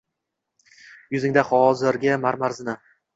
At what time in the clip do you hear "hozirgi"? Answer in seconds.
1.49-2.17